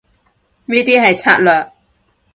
[0.65, 1.71] 呢啲係策略